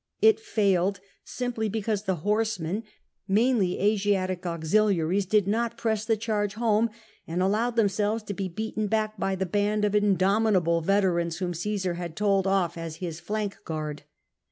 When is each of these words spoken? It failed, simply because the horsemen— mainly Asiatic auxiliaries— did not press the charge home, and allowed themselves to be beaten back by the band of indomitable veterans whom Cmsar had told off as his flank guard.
It 0.19 0.39
failed, 0.39 0.99
simply 1.23 1.69
because 1.69 2.05
the 2.05 2.15
horsemen— 2.25 2.81
mainly 3.27 3.79
Asiatic 3.79 4.47
auxiliaries— 4.47 5.27
did 5.27 5.47
not 5.47 5.77
press 5.77 6.05
the 6.05 6.17
charge 6.17 6.55
home, 6.55 6.89
and 7.27 7.39
allowed 7.43 7.75
themselves 7.75 8.23
to 8.23 8.33
be 8.33 8.47
beaten 8.49 8.87
back 8.87 9.19
by 9.19 9.35
the 9.35 9.45
band 9.45 9.85
of 9.85 9.93
indomitable 9.93 10.81
veterans 10.81 11.37
whom 11.37 11.53
Cmsar 11.53 11.97
had 11.97 12.15
told 12.15 12.47
off 12.47 12.79
as 12.79 12.95
his 12.95 13.19
flank 13.19 13.57
guard. 13.63 14.01